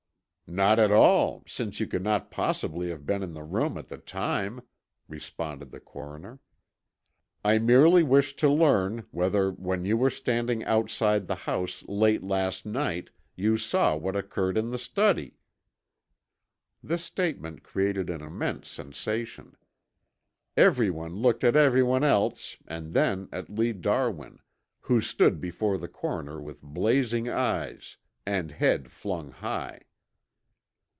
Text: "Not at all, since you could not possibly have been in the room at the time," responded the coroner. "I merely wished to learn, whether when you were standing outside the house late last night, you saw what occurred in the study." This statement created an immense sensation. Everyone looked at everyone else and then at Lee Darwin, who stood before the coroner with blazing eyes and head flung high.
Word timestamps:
"Not 0.53 0.79
at 0.79 0.91
all, 0.91 1.45
since 1.47 1.79
you 1.79 1.87
could 1.87 2.03
not 2.03 2.29
possibly 2.29 2.89
have 2.89 3.05
been 3.05 3.23
in 3.23 3.31
the 3.33 3.41
room 3.45 3.77
at 3.77 3.87
the 3.87 3.97
time," 3.97 4.59
responded 5.07 5.71
the 5.71 5.79
coroner. 5.79 6.41
"I 7.41 7.57
merely 7.57 8.03
wished 8.03 8.37
to 8.39 8.49
learn, 8.49 9.05
whether 9.11 9.49
when 9.51 9.85
you 9.85 9.95
were 9.95 10.09
standing 10.09 10.61
outside 10.65 11.27
the 11.27 11.35
house 11.35 11.83
late 11.83 12.21
last 12.21 12.65
night, 12.65 13.11
you 13.37 13.55
saw 13.55 13.95
what 13.95 14.17
occurred 14.17 14.57
in 14.57 14.71
the 14.71 14.77
study." 14.77 15.37
This 16.83 17.01
statement 17.05 17.63
created 17.63 18.09
an 18.09 18.21
immense 18.21 18.67
sensation. 18.67 19.55
Everyone 20.57 21.15
looked 21.15 21.45
at 21.45 21.55
everyone 21.55 22.03
else 22.03 22.57
and 22.67 22.93
then 22.93 23.29
at 23.31 23.49
Lee 23.49 23.71
Darwin, 23.71 24.39
who 24.81 24.99
stood 24.99 25.39
before 25.39 25.77
the 25.77 25.87
coroner 25.87 26.41
with 26.41 26.61
blazing 26.61 27.29
eyes 27.29 27.95
and 28.25 28.51
head 28.51 28.91
flung 28.91 29.31
high. 29.31 29.83